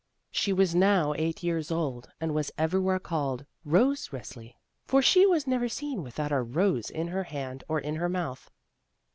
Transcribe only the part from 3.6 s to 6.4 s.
Rose Resli, for she was never seen without